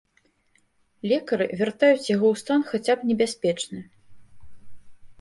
Лекары 1.11 1.45
вяртаюць 1.61 2.09
яго 2.15 2.27
ў 2.33 2.41
стан 2.45 2.59
хаця 2.73 2.93
б 3.01 3.13
небяспечны. 3.13 3.79